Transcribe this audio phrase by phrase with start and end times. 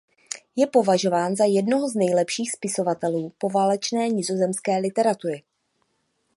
[0.55, 5.43] Je považován za jednoho z nejlepších spisovatelů poválečné nizozemské literatury.